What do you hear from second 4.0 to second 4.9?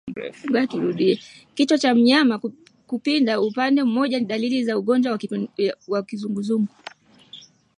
ni dalili za